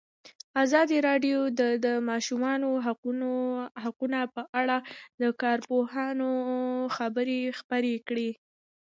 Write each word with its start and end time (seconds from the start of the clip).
ازادي 0.63 0.97
راډیو 1.07 1.39
د 1.59 1.61
د 1.85 1.87
ماشومانو 2.09 2.69
حقونه 3.83 4.19
په 4.35 4.41
اړه 4.59 4.77
د 5.21 5.23
کارپوهانو 5.41 6.29
خبرې 6.95 7.41
خپرې 7.59 7.95
کړي. 8.07 8.29